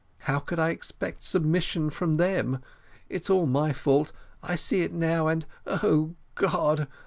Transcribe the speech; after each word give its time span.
How 0.25 0.39
could 0.39 0.57
I 0.57 0.71
expect 0.71 1.21
submission 1.21 1.91
from 1.91 2.15
them? 2.15 2.63
It's 3.07 3.29
all 3.29 3.45
my 3.45 3.71
fault 3.71 4.11
I 4.41 4.55
see 4.55 4.81
it 4.81 4.91
now 4.93 5.27
and, 5.27 5.45
O 5.67 6.15
God! 6.33 6.87